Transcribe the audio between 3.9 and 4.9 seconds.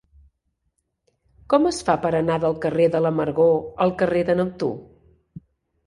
carrer de Neptú?